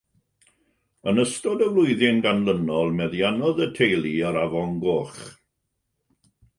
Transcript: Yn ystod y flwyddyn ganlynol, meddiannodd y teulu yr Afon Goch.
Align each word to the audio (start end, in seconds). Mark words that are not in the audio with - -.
Yn 1.11 1.21
ystod 1.23 1.61
y 1.65 1.67
flwyddyn 1.75 2.23
ganlynol, 2.27 2.91
meddiannodd 3.03 3.65
y 3.69 3.71
teulu 3.79 4.17
yr 4.27 4.43
Afon 4.49 4.77
Goch. 4.89 5.25